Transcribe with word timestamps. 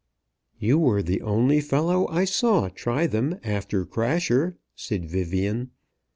"You 0.57 0.79
were 0.79 1.03
the 1.03 1.21
only 1.21 1.61
fellow 1.61 2.07
I 2.07 2.25
saw 2.25 2.69
try 2.69 3.05
them 3.05 3.39
after 3.43 3.85
Crasher," 3.85 4.57
said 4.75 5.05
Vivian. 5.05 5.69